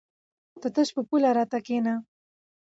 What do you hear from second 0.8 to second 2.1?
په پوله راته کېنه!